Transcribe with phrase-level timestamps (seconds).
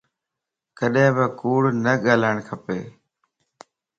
[0.77, 2.65] ڪڏي بي ڪوڙ نه ڳالھاڙ کپ